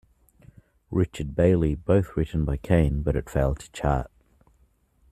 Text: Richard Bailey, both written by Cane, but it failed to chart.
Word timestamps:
Richard 0.89 1.35
Bailey, 1.35 1.75
both 1.75 2.17
written 2.17 2.43
by 2.43 2.57
Cane, 2.57 3.03
but 3.03 3.15
it 3.15 3.29
failed 3.29 3.59
to 3.59 3.69
chart. 3.71 4.09